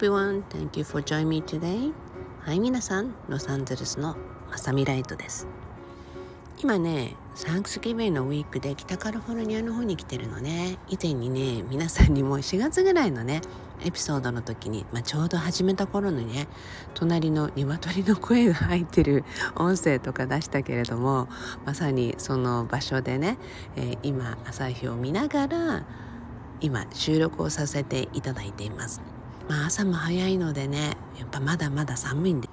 [0.00, 1.92] everyone, thank you for joining me today.
[2.40, 4.16] はい、皆さん、ロサンゼルスの
[4.50, 5.46] まさみライトです。
[6.58, 10.78] 今ね、サンクスギビンのウィークで北カリフォルニアの方に来てるのね。
[10.88, 13.42] 以前にね、皆さんにも4月ぐらいのね、
[13.84, 16.48] エピソードの時に、まあ、ちょうど始めた頃にね、
[16.94, 21.28] 隣の鶏の声が入ってる音声とか出したけれども、
[21.66, 23.36] まさにその場所でね、
[23.76, 25.84] えー、今朝日を見ながら、
[26.62, 29.02] 今収録をさせていただいています。
[29.50, 32.48] まあ、朝も早いのでねやっぱまだまだ寒いんで。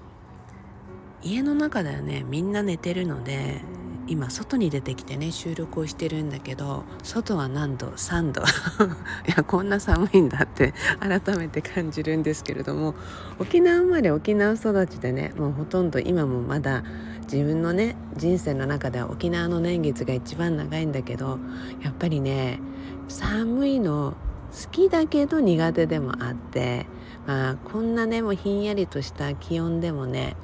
[1.22, 3.62] 家の中ではねみんな寝てるので
[4.08, 8.42] 今外に出てきてね収録をしてるんだけど外は何度3度。
[9.30, 12.96] いやこんな寒いんだって改めて感じるんですけれども
[13.38, 16.84] 沖縄生まれ沖縄育ちでねもうほとんど今もまだ
[17.32, 21.38] 自分のね人生の中では沖縄の年月が一番長いんだけど
[21.84, 22.60] やっぱりね
[23.08, 24.16] 寒いの
[24.52, 26.86] 好きだけど苦手でもあって、
[27.28, 30.36] あ、こんなねもうひんやりとした気温でもね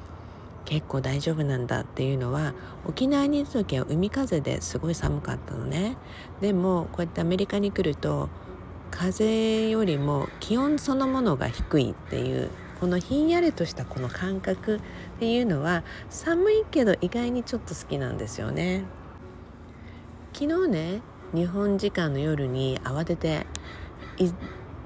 [0.64, 2.54] 結構大丈夫なんだっていうのは
[2.86, 5.96] 沖縄にいる時は海風ですごい寒かったのね。
[6.40, 8.28] でもこうやってアメリカに来ると
[8.90, 14.80] 風よりも気温そのものが低いっていうこのひんやりとしたこの感覚っ
[15.20, 18.84] ていうのは寒いけど意外にちょっと好きなんですよね。
[20.32, 21.00] 昨日ね
[21.34, 23.46] 日本時間の夜に慌てて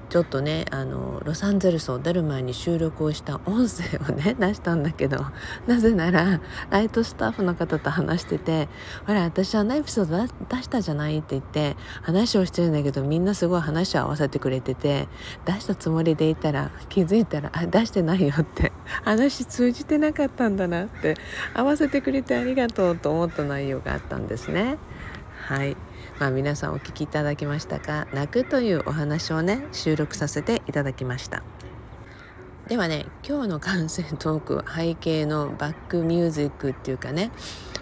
[0.09, 5.23] ちょっとねあのロサンゼルスを出る前に収録をした音声をね出したんだけど
[5.67, 8.69] なぜならライトスタッフの方と話してて
[9.05, 10.17] 「ほら私あのエピソード
[10.49, 15.07] 出したじゃない?」って言って話をしてるんだけどみんなすごい話を合わせてくれてて
[15.45, 18.71] 出したつもりでいたら気づいたら「あ出してないよ」って
[19.03, 21.15] 話通じてなかったんだなって
[21.53, 24.77] 合わせてくれてありがとうと思った内容があったんですね。
[25.49, 25.75] はい。
[26.19, 28.05] まあ、皆さんお聞きいただきましたか？
[28.13, 31.41] 泣くというお話をね収録させていただきました。
[32.67, 37.31] ではね今日の感染トーク背景のバックミュージックっていうかね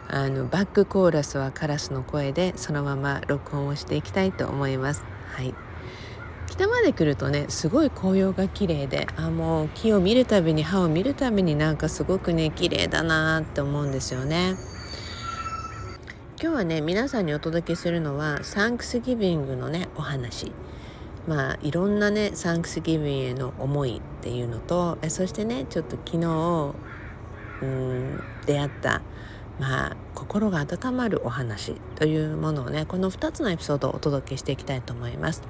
[0.08, 5.04] あのバックコーラスはカラスの声でそのまま録音をしていきたいと思います。
[5.34, 5.54] はい。
[6.50, 14.56] 北まで来るとねすごい紅葉が綺麗であもう木を見るたびに葉を見るたびになんかすごくね綺麗だなって思うんですよね。
[16.40, 20.52] 今日はね皆さんにお届けするのはサンクスギビングのねお話
[21.28, 26.76] まあいろんなねサンクスギビングへの思いっていうのとそしてねちょっと昨日
[27.64, 29.02] うん出会った
[29.60, 35.42] まあ心が温まるお話というものをねこの2つのエピソードをお届けしていきたいと思います。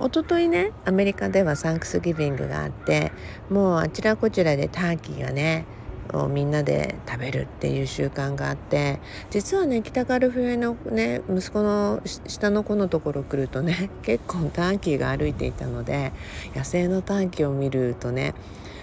[0.00, 3.12] おとといねアメリカではサンクスギビングがあって
[3.50, 5.66] もうあちらこちらでターキーがね
[6.12, 8.98] をみんなで食べるっていう習慣があって
[9.30, 16.12] 実はね北カリフォルニアのね息子の下の子のところ来るとね 結構ターキーが歩いていたので
[16.54, 18.34] 野生のターキーを見るとね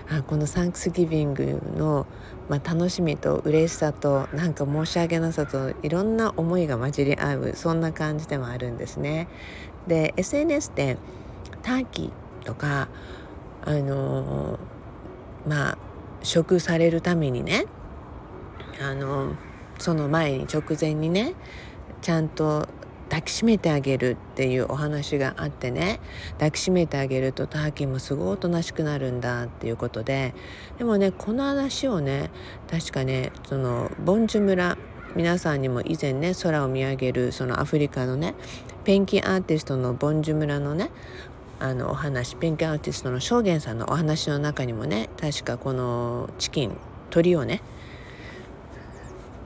[0.09, 2.05] あこのサンクスギビングの、
[2.47, 9.27] まあ、楽しみと嬉しさとなんか申し訳なさといろんな思いが混じり合うそんな感じでもあるんですね。
[9.87, 10.97] で SNS で
[11.63, 12.87] ターキーとか
[13.63, 15.77] あのー、まあ
[16.25, 17.65] 食されるためにね
[18.81, 19.35] あの
[19.79, 21.33] その前に直前にね
[22.01, 22.67] ちゃんと
[23.09, 25.99] 抱きしめてあげるっていうお話があってね
[26.33, 30.33] 抱きしめてあげるとターキーもすごいおとなしくなるんだっていうことで
[30.77, 32.31] でもねこの話をね
[32.69, 34.77] 確かねそのボンジュ村
[35.15, 38.35] 皆さんにも以前ね空を見上げるそのアフリカのね
[38.83, 40.89] ペンキアーティストのボンジュ村のね
[41.59, 46.75] あのお話ピンクアーティストの証言さんのお話の中にもね確かこのチキン
[47.09, 47.61] 鳥をね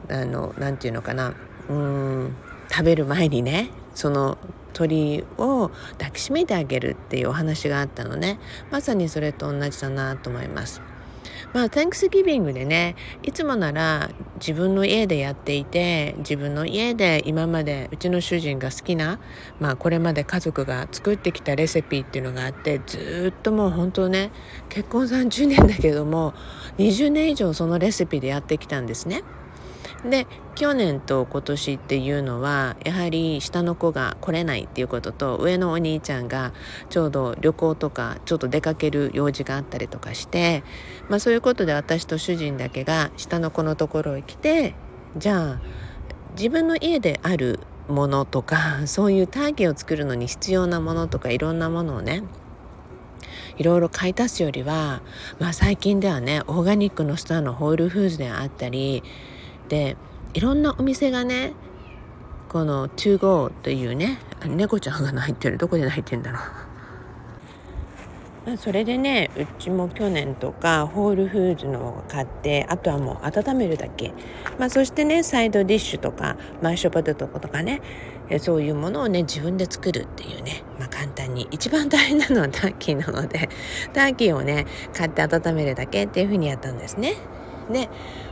[0.09, 1.35] あのなて言うのかな
[1.69, 2.35] うん
[2.71, 4.37] 食べる前にねその
[4.73, 8.39] 鳥を抱きしめてあげるっていうお話があったのね
[8.71, 10.81] まさにそれと同じだなと思います。
[11.53, 19.19] まあ、Thanksgiving でね、いつもなら自分の家でやっていて、自分の家で今までうちの主人が好きな、
[19.59, 24.31] まあ、これまで家族が作ってきたレシピっていうのがあって、ずっともう本当ね、
[24.69, 26.33] 結婚30年だけども、
[26.77, 29.23] 20年以上そのレシピでやってきたんですね。
[30.03, 36.53] で去年と今年っていうのはやはり下の子が来れないっていうことと上のお兄ちゃんが
[36.89, 40.63] ちょうど旅行とかちょっと出かける用事があったりとかして、
[41.09, 44.75] まあ、そういうことで私と主人だけが下の子のところへ来て
[45.17, 45.61] じゃあ
[46.35, 52.23] 自分の家であるものとか そういうターキーを作るのに必要なものとかいろんなものをね
[53.57, 55.01] いろいろ買い足すよりは、
[55.39, 59.03] まあ、最近ではねオーガニックのスターのホールフーズであったり
[59.69, 59.95] で
[60.33, 61.53] いろんなお店がね
[62.49, 66.39] この To Go というね猫ちゃんが泣いてるどこで泣いてんだろ
[68.53, 74.13] う、 それでねうちも去年とかホールフーズのを買ってあとはもう温めるだけ、
[74.57, 77.81] まあ、そしてねサイドディッシュとかマッシュポテトとかね
[78.39, 81.47] そういうものをね自分で作るっていうね、まあ、簡単に。
[81.51, 83.49] 一番大変なのはターキーなので
[83.93, 87.15] ターキーをね買って温めるだけっていうふうにやったんですね。
[87.71, 87.89] で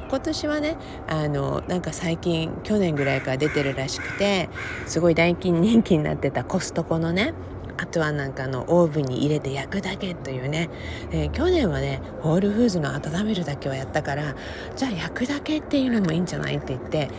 [0.09, 0.77] 今年はね
[1.07, 4.49] あのなんか最近去年ぐらいから出てるらしくて
[4.85, 7.33] すごい大金人気になってたコストコのね
[7.77, 10.69] あとはなんかのオーブンに入れて焼くだけというね、
[11.11, 14.35] えー、去年はねホールフーズの温めるだけはやったから
[14.75, 17.09] じゃあ焼くだけっていうのもいいんじゃないって言って、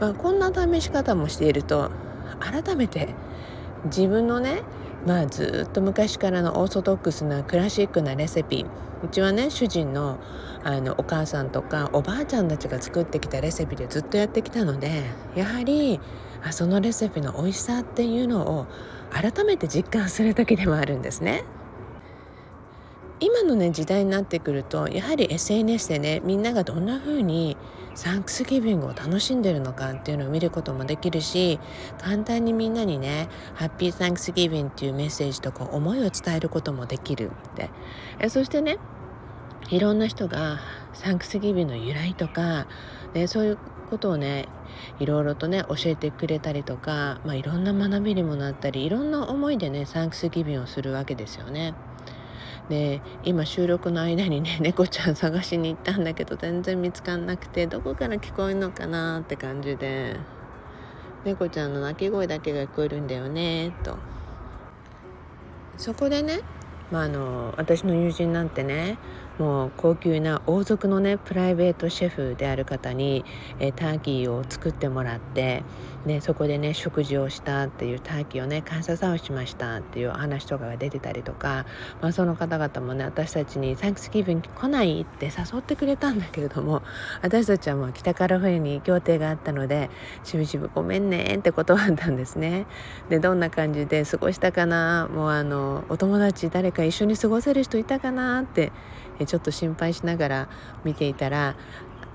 [0.00, 1.90] まあ、こんな試し方もしていると
[2.40, 3.14] 改めて
[3.84, 4.62] 自分のね
[5.06, 8.66] まあずっと昔からのオーソドックスなクラシックなレシピ
[9.04, 10.18] うちはね主人の
[10.68, 15.02] あのお母さんとかおばあちゃんたちが作ってきたレシピでずっとやってきたので
[15.34, 15.98] やはり
[16.44, 18.66] あそのレシピの美味しさっていうのを
[19.10, 21.44] 改めて実感する時でもあるんですね。
[23.20, 27.56] 今のね時代になってくるとやはり SNS でねみんながどんな風に
[27.94, 31.58] サンクスギビングを楽しんでるのかっていうのを見ることもできるし
[32.00, 37.70] 簡単にみんなにねハッピーサンクスギビングっていうメッセージとか思いを伝えることもできるって
[38.20, 38.78] えそしてね
[39.70, 40.60] いろんな人が
[40.94, 42.66] サンクスギビの由来とか、
[43.14, 43.58] ね、そういう
[43.90, 44.48] ことをね
[44.98, 51.74] いろいろとね教えてくれたりとか、まあ、いろんな学びにもなったりいろんな思いでねサンクスギビンをするわけですよね。
[52.68, 60.16] で今収録の間にね 猫ちゃん探しに行ったんだけど全然見つかんなくてどこから聞こえるのかなって感じで
[61.24, 63.96] 猫ちゃんの鳴き声だけが聞こえるんだよねと
[65.78, 66.40] そこでね、
[66.90, 68.98] まあ、あの私の友人なんてね
[69.38, 73.24] もう高級な王族のねプライベートシェフである方に、
[73.60, 75.62] え、ターキーを作ってもらって、
[76.06, 81.66] ね、そこでね食事をしたっていうターキーをね感謝さをしましたっていう話とかが出てたりとか、
[82.02, 86.82] まあ、その方々もね私たちに「サンクスギブン来ない?」って誘ってくれたんだけれども
[87.22, 89.88] 私たちはもう北から冬に協定があったので
[90.24, 92.66] 「しぶしぶごめんね」って断ったんですね。
[93.08, 95.08] でどんな感じで過ごしたかな？
[95.14, 98.72] もうあのお友達誰か一緒に過ごせる人いたかなって
[99.26, 100.48] ちょっと心配しながら
[100.84, 101.56] 見ていたら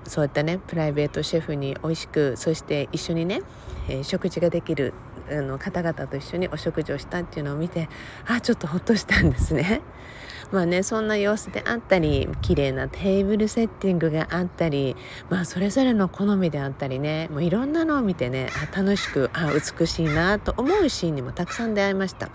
[0.04, 3.40] そういったねプライベートシェフに美味しくそして一緒にね、
[3.88, 4.92] え、食事ができる
[5.30, 7.88] あの方々と一緒にお食事をしたっていうのを見て
[8.26, 9.80] あちょっとほっとしたんですね。
[10.52, 14.94] まあねそんな様子であったり綺麗なテーブルセッティングがあったり
[15.30, 22.28] まあそれぞれの好みであったりねもういろんなのを見てねあ楽しくあ美しいなと思うシーンにもたくさん出会いました。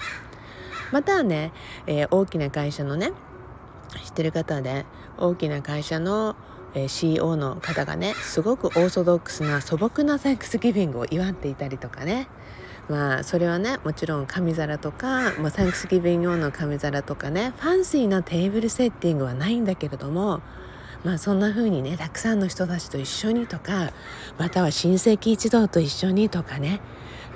[0.92, 1.52] またはね、
[1.88, 3.12] えー、大きな会社のね
[4.06, 4.86] 知ってる方で
[5.18, 6.36] 大きな会社の
[6.88, 12.28] CEO の方がねすごくオーソドックスな素朴なサンクスギビングを祝っていたりとかね。
[12.88, 20.42] まあそれはねもちろん紙皿とか、まあ、サンクスギビング用の紙皿とかねファンシーなテーブルセッティングはないんだけれども
[21.04, 23.94] まあそんな風にねたくさんの人たちと一緒にとか
[24.40, 26.82] または親戚一同と一緒にとかね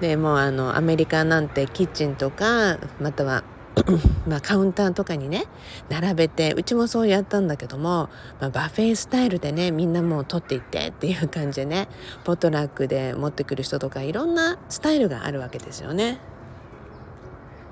[0.02, 3.44] でもうあのアメリカなんてキッチンとかまたは
[4.28, 5.46] まあカウンターとかにね
[5.90, 8.10] 並べてうちもそうやったんだけども、
[8.40, 11.88] まあ、バフェスタイルでねみんなもう取っていってっていう感じでね
[12.24, 16.20] ポトラックで持ってくる人とかいろんなスタイルがあるわけですよね。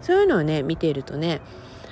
[0.02, 1.42] そういうのをね見ているとね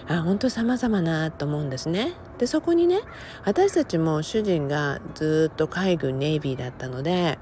[0.08, 2.14] あ本当様々なと思うんですね。
[2.40, 3.02] でそこにね
[3.46, 7.38] 私たちも主人がずっと海軍ネイビーだったので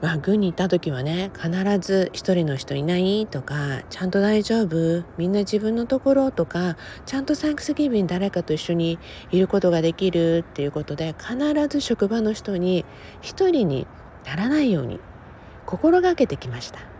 [0.00, 8.98] まあ、軍に行った時はね必ず一人の人いないとかちゃんと大丈夫みんな自分のところとかちゃんとサンクスギビン誰かと一緒に
[9.30, 11.36] いることができるっていうことで必
[11.68, 12.84] ず職場の人に
[13.22, 13.86] 一人に
[14.24, 15.00] ならないように
[15.64, 16.93] 心がけてきました。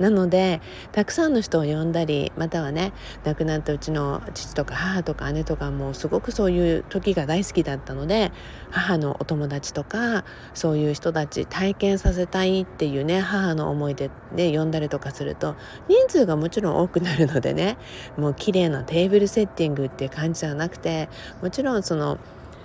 [0.00, 0.60] なので
[0.92, 2.92] たくさんの人を呼んだりまたはね
[3.22, 8.32] 亡くなったうちの父とか母とか姉とかもすごくそういう時が大好きだったので
[8.70, 15.54] 母のお友達とかそういう人たち体験させたいっていうね母の思い出で呼んだりとかすると
[15.88, 17.76] 人数がもちろん多くなるのでね
[18.16, 21.10] もう綺麗なテーブルセッティングっていう感じじゃなくて
[21.42, 22.18] もちろんその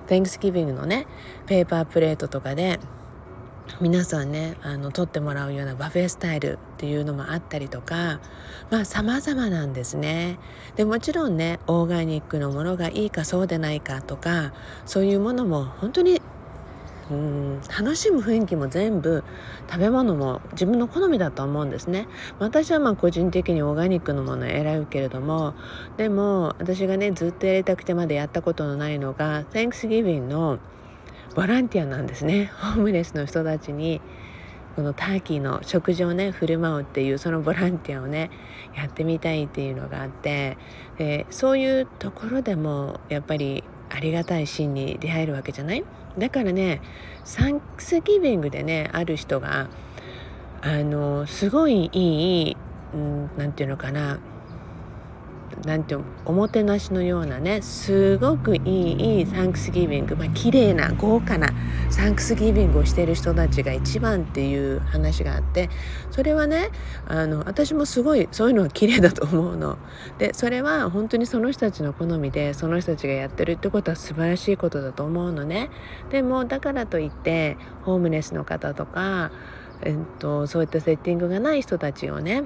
[0.07, 1.05] Thanksgiving のね
[1.47, 2.79] ペーパープレートとかで
[3.81, 8.19] 皆さんねあの撮ってもらうようなバフェスタイルっていうのもあったりとか
[8.69, 10.39] まあ様々なんですね。
[10.75, 14.53] でもちろんねオーガニックのものがいいかそうでないかとか
[14.86, 16.22] そういうものも本当に
[17.12, 19.24] うん楽しむ雰囲気も全部
[19.69, 22.07] 食べ物も自分の好みだと思うんですね。
[22.39, 25.53] 私はまあ個人的にオーガニックのものを選ぶけれども
[25.98, 30.60] でも私がねずっとやりたくてまだやったことのないのが Thanksgiving の
[31.35, 32.51] ボランティアなんですね。
[32.73, 34.01] ホームレスの人たちに
[34.75, 38.29] このターキーの食事をね振る舞うっていうそのボランティアをね
[38.75, 40.57] やってみたいっていうのがあって
[40.97, 45.83] でそういうところでもやっぱりありがたいシーンに出会えるわけじゃない？
[46.17, 46.81] だからね
[47.23, 49.67] サンクスギビングでねある人が
[50.61, 52.57] あのすごいいい
[53.37, 54.19] 何、うん、て言うのかな
[55.63, 55.95] なんて
[56.25, 61.50] おもてなしのようなねすごくいいいいサンクスギビング、まあ綺麗な豪華な
[61.89, 65.69] サンクスギビングをしている人たちが一番っていう話があって
[66.12, 66.69] それはね
[67.07, 69.77] あの私もすごいそういうのは綺麗だと思うの。
[70.17, 75.69] でそれは本当にその人たちの好みでその人たちがやってるってことは素晴らしいことだと思うのね。
[76.09, 79.31] でもだからといってホームレスの方とか、
[79.81, 82.43] えっと、そういったセッティングがない人たちをね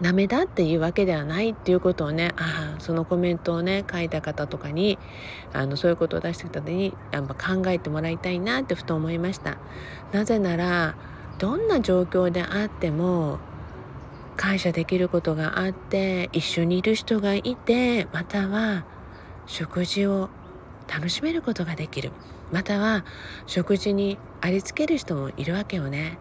[0.00, 4.98] ダメだっていうわけではないっていうことをねあそのコメントをね書いた方とかに
[5.52, 9.58] あのそういうことを出してきた時にやっぱ考えてもらいたいなってふと思いました。
[10.12, 10.94] なぜなら
[11.38, 13.38] どんな状況であっても
[14.36, 18.84] 感謝できることがあって一緒にいる人がいてまたは
[19.46, 20.30] 食事を
[20.86, 22.12] 楽しめることができる。
[22.52, 23.04] または
[23.46, 26.18] 食事にありつける人もいるわけよね。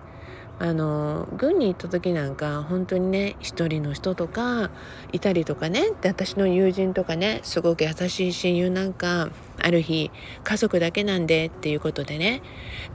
[0.60, 4.72] あの軍に行った時なんか本当にね一人の人とか
[5.12, 10.10] いたりとかねで私の友人とかねすごく優しい親友なんかある日
[10.44, 12.42] 家族だけなんでっていうことでね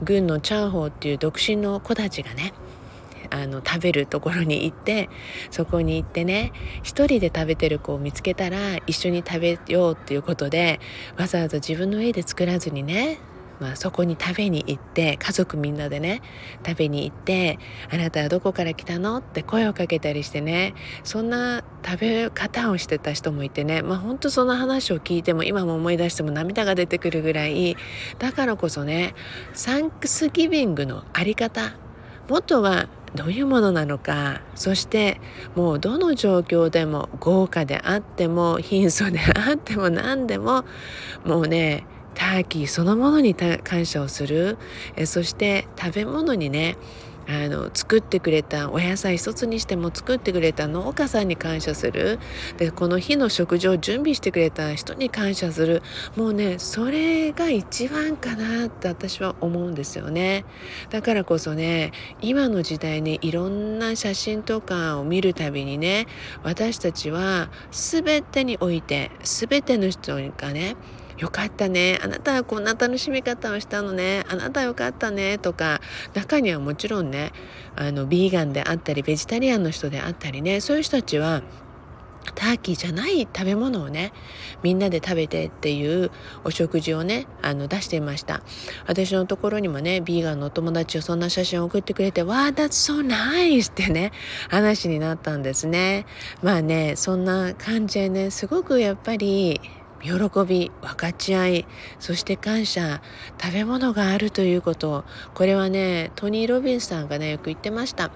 [0.03, 2.53] 軍のチャーホーっていう独身の子たちがね
[3.29, 5.09] あの食べるところに行って
[5.49, 6.51] そこに行ってね
[6.83, 10.79] 一人で食べてる子を見つけたら一緒に食べようっていうことで
[11.17, 13.19] わざわざ自分の家で作らずにね
[13.63, 16.21] まあ、そこに食べに行って家族みんなでね
[16.67, 20.73] 食べに行って「あなたはどこから来たの?」って声をかけたりしてね
[21.05, 27.77] そんな食べ方をしてた人もいてねまあ本当その話を聞いても今も思い出しても涙が出てくるぐらい
[28.19, 29.15] だからこそね
[29.53, 31.73] サンクスギビングのあり方
[32.27, 35.21] 元はどういうものなのかそして
[35.55, 40.65] もうどの状況でも豪華であっても貧相であっても何でも
[41.23, 44.57] もうねターキーそのものに感謝をする。
[44.95, 46.77] えそして食べ物にね
[47.27, 52.19] あの作ってくれたお野菜一つにしても作ってくれた農家さんに感謝する。
[52.57, 55.81] でこの日の食事を準備してくれた人に感謝する。
[56.15, 60.45] もうねそれが一番かなって私は思うんですよね。
[60.89, 61.91] だからこそね
[62.21, 66.07] 今の時代ねいろんな写真とかを見るたびにね
[66.43, 70.75] 私たちは全てにおいて全ての人がね
[71.23, 71.99] よかったね。
[72.03, 74.25] あなたはこんな楽しみ方をしたのね。
[74.27, 75.37] あなたよかったね。
[75.37, 75.79] とか
[76.13, 77.31] 中にはもちろんね
[77.77, 80.59] あのビーガンであったりベジタリアンの人であったりね。
[80.59, 81.41] そういう人たちは
[82.35, 84.11] ターキーじゃない食べ物をね
[84.63, 86.11] みんなで食べてっていう
[86.43, 88.41] お食事をねあの出していました。
[88.85, 94.11] 私のところにもねビーガンのお友達をそんな写真を送ってくれて「わあ that's so nice」ってね
[94.49, 96.05] 話になったんですね。
[96.41, 99.61] まあねそんな感じでねすごくやっぱり
[100.03, 100.11] 喜
[100.45, 101.65] び分かち合い
[101.97, 103.01] そして感謝
[103.41, 105.05] 食べ物があるということ。
[105.33, 108.11] これはねトニー・ロビンさんがねよく言ってました。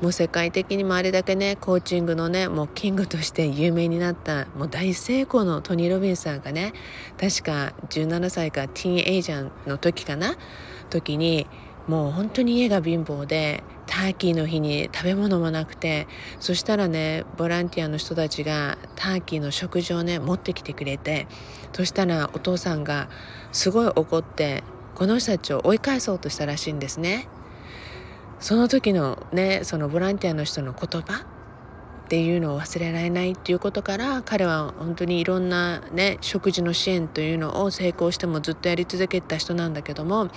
[0.00, 6.74] もう世界的にもあれだけねコーチングのねもうキングとして有名になったもう大成功のトニー・ロビンさんがね
[7.18, 10.36] 確か17歳かティーンエイジャーの時かな？
[10.90, 11.46] 時に
[11.88, 16.06] もう本当に家が貧乏でターキーの日に食べ物もなくて
[16.40, 21.26] そしたらねボランティアの人たちがターキーの食事をね持ってきてくれて
[21.72, 23.08] そしたらお父さんが
[23.52, 24.62] すごい怒って
[24.94, 27.28] この人たちを追い返そうとしたらしいんですね。
[28.40, 31.24] その時のねそのボランティアの人の言葉
[32.12, 40.28] っていうのを忘れられないっていうことから彼は本当にいろんなね食事の支援というのを成功してもずっとやり続けた人なんだけども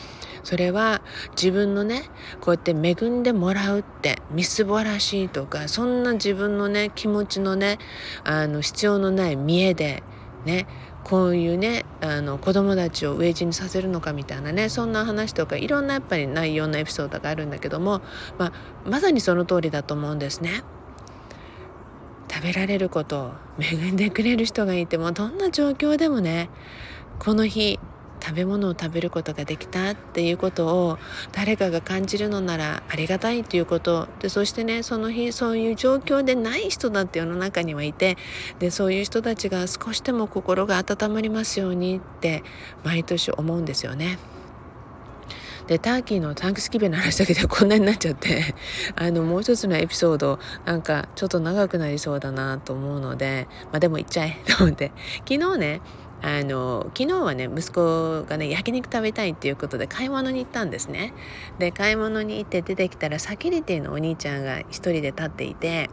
[0.45, 1.01] それは
[1.31, 2.03] 自分のね
[2.39, 7.77] こうやって恵んでもらうってみすぼらしいとかそんな自分のね気持ちのね
[8.23, 10.01] あの必要のない見栄で
[10.45, 10.67] ね
[11.03, 18.01] こういうねあの子供たちを飢え死にさせるのかみたいなねそんな話とかいろんなやっぱり内容のエピソードがあるんだけども、
[18.37, 18.53] まあ、
[18.89, 20.63] まさにその通りだと思うんですね。
[22.35, 26.49] 食べられること恵んでくれる人がいてもどんな状況でもね
[27.17, 27.79] この日
[28.21, 30.97] 食べ物を食べることができたっていうことを
[31.31, 38.17] 誰かが感じるのならありがたいっていうことでそしてねその日そういう状況でない人だって世の中にはいて
[38.59, 42.43] でそういう人たちが少しでも心が温まりますようにって
[42.83, 44.17] 毎年思うんですよね。
[45.67, 48.55] でターキーのタンクスキビの話だけでこんなになっちゃって
[48.95, 54.91] あのもう一つのエピソードなんかちょっと長くなりそうだなと思うのでまあでも言っちゃえ と思って。
[55.27, 55.81] 昨日ね
[56.21, 61.13] あの昨日はね息子がね焼肉食べたいっていうことで買い物に行ったんですね。
[61.59, 65.89] で買い物に行って出てきたらサキュリティのお兄ちゃんが一人で立っていて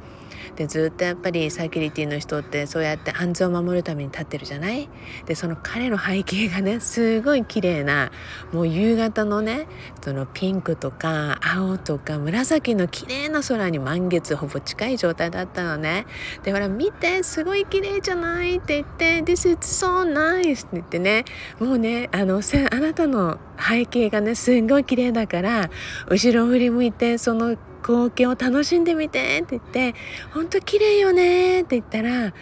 [0.57, 4.89] でずっとやっぱりサキュリティの人ってそうやって安全を守るために立ってるじゃない？
[5.27, 8.11] でその彼の背景がね すごい綺麗な
[8.53, 9.67] もう夕方のね
[10.03, 16.07] そのピンクとか青とか紫の綺麗な空に満月ほぼ近い状態だったのね。
[16.43, 21.25] でほら見てすごい綺麗じゃないって言って「This is so nice」って言ってね
[21.59, 25.71] もうねあのあなたの背景がねすんごい綺麗だから
[26.09, 29.95] 後ろ振り向いてその光景を楽しんでみてって言って
[30.33, 32.33] 「ほんと綺麗よね」って言ったら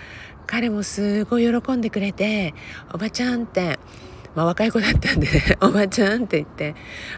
[0.46, 2.54] 彼もすごい喜んでくれて
[2.92, 3.78] 「おばちゃん」って
[4.34, 6.74] まあ若い子だったんで、ね、 おばちゃんって言って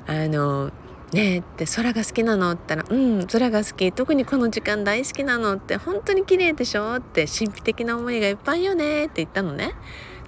[0.07, 0.71] あの
[1.12, 2.52] ねえって空が好きなの？
[2.52, 3.93] って言ったら「うん空が好き。
[3.93, 6.95] 特にこの時間大好きなの」って本当に綺麗でしょ？
[6.95, 9.73] って神秘的な思いがいっぱいよねって言ったのね。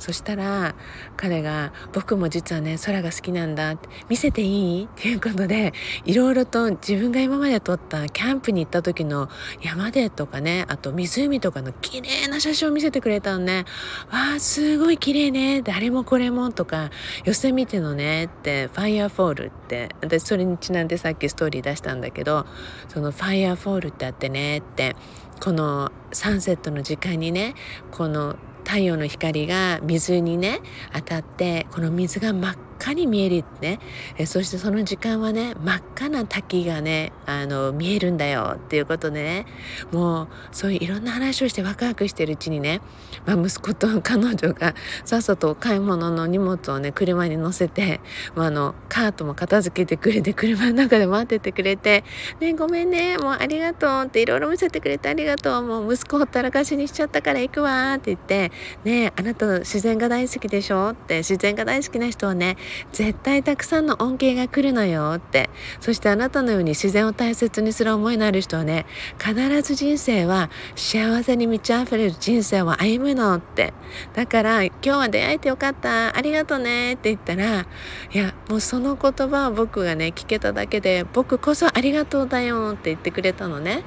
[0.05, 0.75] そしたら
[1.17, 3.75] 彼が「僕も実はね空が好きなんだ」
[4.11, 5.73] 見せていい?」っていうことで
[6.05, 9.31] いろいろと自分が今まで撮ったキャンプに行った時の
[9.63, 13.65] 山でとかねあと湖とかの綺麗な写真を見せてくれたのね
[14.13, 16.91] 「わあすごい綺麗ね誰もこれも」とか
[17.25, 22.45] 「ヨセミテのね」って「ファイアフォール」って私それにちなんでさっきストーリー出したんだけど
[22.89, 24.97] その「ファイアフォール」ってあってねって
[25.41, 27.55] このサンセットの時間にね
[27.91, 30.61] この太陽の光が水にね
[30.93, 33.79] 当たってこの水が真っ赤に見えるね
[34.19, 39.47] えそしてその時間はね真っ赤な滝がねあの見えるんだよっていうことでね
[39.91, 42.83] もうそういういろんな話をしてワクワクしてるうちにね、
[43.25, 44.75] まあ、息子と彼女が
[45.07, 48.01] さっさと買い物の荷物をね車に乗せて、
[48.35, 52.05] まあ、あのカートも片付けてくれて車の中で待っててくれて
[52.41, 58.53] 「ねごめんねもうありがとう」っていろいろ見せてくれてありがとうもう息子ほったらかしにしちゃったから行くわって言って
[58.85, 62.57] 「ねあなた自然が大好きでしょ?」って自然が大好きな人はね
[62.93, 65.51] 絶対たくさんの恩恵が来るのよって。
[65.81, 68.87] そしてあなたのように自然を大切にする思いのある人はね
[69.19, 73.73] 必ず人生は幸せに満ち溢れる人生を歩むのって。
[74.15, 76.17] だから今日は出会えてよかった。
[76.17, 77.67] ありがとねって言ったら
[78.13, 83.83] いやもうその言葉を僕がね聞けただけで僕こそありがとうだよって言ってくれたのね。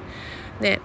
[0.60, 0.80] で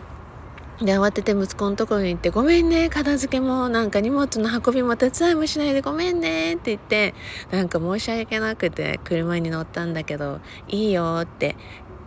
[0.86, 2.90] で慌てて息子のところに行って「ごめんね。
[2.90, 7.16] 片付けもなんか荷物の運びも手伝いもしないでごめんね」って言って
[7.52, 11.56] なんか申し訳なくて車に乗ったんだけど「いいよ」って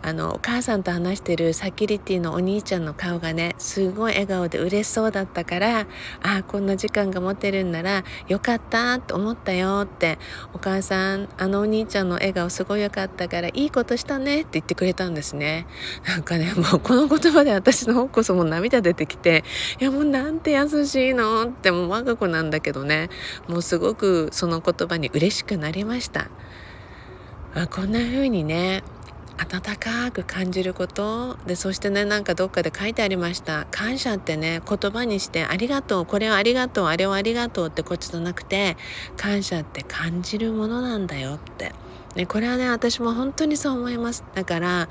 [0.07, 5.85] あのお母さんと話してるサキュリティのお兄ちゃんの顔がねすごい笑顔で嬉しそうだったからあ
[6.21, 10.17] あこんな時間が持てるんならよかったと思ったよって
[10.53, 15.67] お母さんあのお兄ちゃんの笑顔すごいよかったからいいことしたねって言ってくれたんですね。
[16.07, 19.43] なんかねもうこの言葉で私の方こそもう涙出てきて
[19.81, 23.09] いやもうなんて優しいのってもう我が子なんだけどね
[23.49, 26.29] もうすごくその言葉に嬉しくなりました。
[27.55, 28.83] あこんな風にね
[29.37, 31.37] 温かく感じること。
[31.45, 33.67] でそしてねなんかどっかで書いてありました。
[33.71, 36.05] 感謝ってね言葉にしてありがとう。
[36.05, 36.85] これはありがとう。
[36.87, 37.67] あれはありがとう。
[37.67, 38.77] ってこっちじゃなくて
[39.15, 41.73] 感謝って感じるものなんだよって、
[42.15, 44.23] ね、これはね私も本当にそう思います。
[44.33, 44.89] だから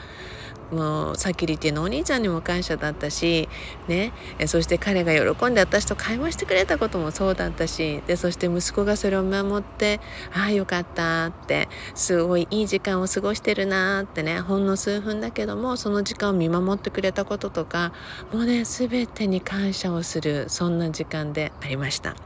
[0.72, 3.48] もうサキュリティのお兄ちゃんにも感謝だったし、
[3.88, 4.12] ね、
[4.46, 10.00] そして彼が喜んで私と会話してくれたこともそうだったしでそして息子がそれを見守って
[10.32, 17.92] ああよかったってすごいいい時間を過ごしてるなってねほんの数分だけどもその時間を見守ってくれたこととか
[18.32, 22.25] もうね全てに感謝をするそんな時間でありました。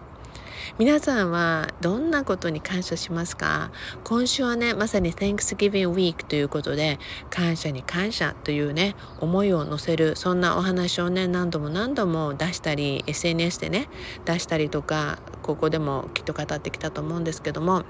[0.79, 3.71] 皆さんはどんなことに感謝しますか？
[4.05, 6.99] 今週はねまさに Thanksgiving Week ということで
[7.31, 13.89] 感謝に感謝というね思いを乗せるそんなお話をね何度も何度も出したり SNS でね
[14.25, 17.85] 出したりとかここでもきっと語ってきたと思うんですけども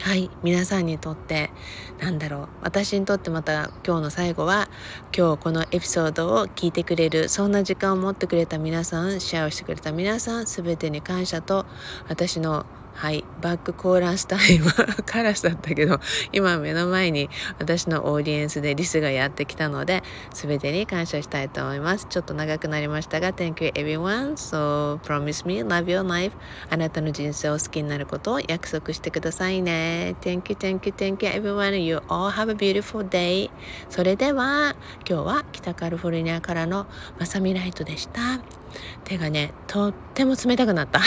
[0.00, 1.50] はい皆さんにとって
[1.98, 4.70] なんだろう私にとってまた今日の最後は
[5.14, 11.66] 今日このエピソードを聞いてくれるそんな時間を持ってくれた皆さんシェアをしてくれた皆さん全てに感謝と
[12.08, 12.64] 私の
[13.00, 13.24] はい。
[13.40, 14.70] バックコーラスタイム
[15.06, 15.98] カラスだったけど
[16.32, 20.02] 今目の前に私のオーディエンスでリスがやってきたので
[20.34, 22.06] 全てに感謝したいと思います。
[22.10, 24.34] ちょっと長くなりましたが Thank you everyone.
[24.34, 26.36] So promise me love your life.
[26.68, 30.14] あなたの人生を好きになることを約束してくださいね。
[30.20, 31.78] Thank you thank you thank you everyone.
[31.78, 33.48] You all have a beautiful day.
[33.88, 34.76] それでは
[35.08, 36.86] 今日は北カリフォルニアからの
[37.18, 38.59] まさみライトでした。
[39.04, 41.00] 手がねとっても冷たくなった。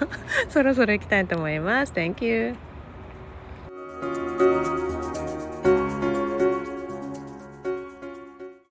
[0.48, 1.92] そろそろ行きたいと思います。
[1.92, 2.54] Thank you